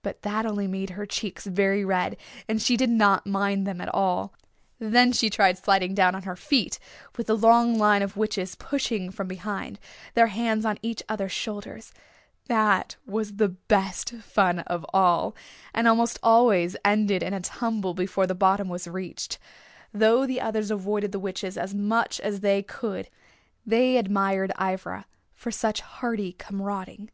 But 0.00 0.22
that 0.22 0.46
only 0.46 0.66
made 0.66 0.88
her 0.96 1.04
cheeks 1.04 1.44
very 1.44 1.84
red, 1.84 2.16
and 2.48 2.62
she 2.62 2.74
did 2.74 2.88
not 2.88 3.26
mind 3.26 3.66
them 3.66 3.82
at 3.82 3.94
all. 3.94 4.32
Then 4.78 5.12
she 5.12 5.28
tried 5.28 5.58
sliding 5.58 5.94
down 5.94 6.14
on 6.14 6.22
her 6.22 6.36
feet, 6.36 6.78
with 7.18 7.26
the 7.26 7.36
long 7.36 7.76
line 7.76 8.00
of 8.00 8.16
witches 8.16 8.54
pushing 8.54 9.10
from 9.10 9.28
behind, 9.28 9.78
their 10.14 10.28
hands 10.28 10.64
on 10.64 10.78
each 10.80 11.02
other's 11.06 11.32
shoulders. 11.32 11.92
That 12.46 12.96
was 13.04 13.36
the 13.36 13.50
best 13.50 14.12
fun 14.22 14.60
of 14.60 14.86
all, 14.94 15.36
and 15.74 15.86
almost 15.86 16.18
always 16.22 16.74
ended 16.82 17.22
in 17.22 17.34
a 17.34 17.40
tumble 17.42 17.92
before 17.92 18.26
the 18.26 18.34
bottom 18.34 18.70
was 18.70 18.88
reached. 18.88 19.38
Though 19.92 20.26
the 20.26 20.40
others 20.40 20.70
avoided 20.70 21.12
the 21.12 21.18
witches 21.20 21.58
as 21.58 21.74
much 21.74 22.20
as 22.20 22.40
they 22.40 22.62
could 22.62 23.10
they 23.66 23.98
admired 23.98 24.50
Ivra 24.58 25.04
for 25.34 25.50
such 25.50 25.82
hardy 25.82 26.32
comrading. 26.32 27.10